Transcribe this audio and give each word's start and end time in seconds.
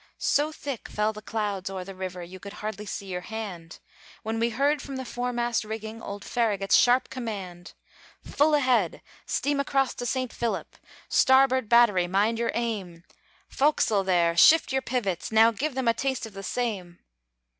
So 0.17 0.51
thick 0.51 0.89
fell 0.89 1.13
the 1.13 1.21
clouds 1.21 1.69
o'er 1.69 1.83
the 1.83 1.93
river, 1.93 2.23
You 2.23 2.39
hardly 2.43 2.85
could 2.85 2.89
see 2.89 3.05
your 3.05 3.21
hand; 3.21 3.77
When 4.23 4.39
we 4.39 4.49
heard, 4.49 4.81
from 4.81 4.95
the 4.95 5.05
foremast 5.05 5.63
rigging, 5.63 6.01
Old 6.01 6.25
Farragut's 6.25 6.75
sharp 6.75 7.11
command: 7.11 7.73
"Full 8.23 8.55
ahead! 8.55 9.03
Steam 9.27 9.59
across 9.59 9.93
to 9.93 10.07
Saint 10.07 10.33
Philip! 10.33 10.75
Starboard 11.07 11.69
battery, 11.69 12.07
mind 12.07 12.39
your 12.39 12.49
aim! 12.55 13.03
Forecastle 13.47 14.03
there, 14.03 14.35
shift 14.35 14.71
your 14.71 14.81
pivots! 14.81 15.31
Now, 15.31 15.51
Give 15.51 15.75
them 15.75 15.87
a 15.87 15.93
taste 15.93 16.25
of 16.25 16.33
the 16.33 16.41
same!" 16.41 16.97